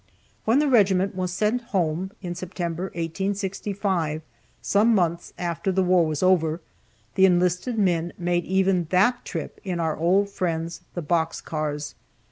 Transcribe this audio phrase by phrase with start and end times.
[0.45, 4.23] When the regiment was sent home in September, 1865,
[4.59, 6.59] some months after the war was over,
[7.13, 11.93] the enlisted men made even that trip in our old friends, the box cars.